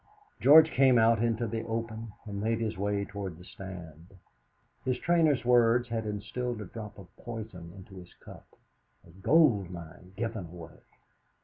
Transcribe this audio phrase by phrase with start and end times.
[0.39, 4.07] George came out into the open, and made his way towards the Stand.
[4.83, 8.47] His trainer's words had instilled a drop of poison into his cup.
[9.05, 10.79] "A goldmine given away!"